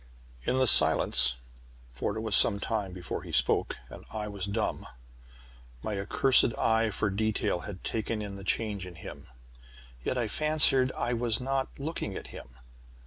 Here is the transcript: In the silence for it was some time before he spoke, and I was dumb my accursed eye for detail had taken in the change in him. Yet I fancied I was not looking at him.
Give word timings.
In 0.47 0.57
the 0.57 0.65
silence 0.65 1.35
for 1.91 2.17
it 2.17 2.21
was 2.21 2.35
some 2.35 2.59
time 2.59 2.91
before 2.91 3.21
he 3.21 3.31
spoke, 3.31 3.77
and 3.87 4.03
I 4.09 4.27
was 4.27 4.47
dumb 4.47 4.87
my 5.83 5.95
accursed 5.99 6.57
eye 6.57 6.89
for 6.89 7.11
detail 7.11 7.59
had 7.59 7.83
taken 7.83 8.19
in 8.19 8.35
the 8.35 8.43
change 8.43 8.87
in 8.87 8.95
him. 8.95 9.27
Yet 10.03 10.17
I 10.17 10.27
fancied 10.27 10.91
I 10.93 11.13
was 11.13 11.39
not 11.39 11.77
looking 11.77 12.15
at 12.15 12.29
him. 12.33 12.57